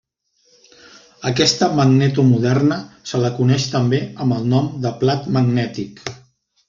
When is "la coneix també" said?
3.25-4.01